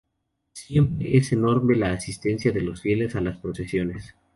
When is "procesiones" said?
3.37-4.15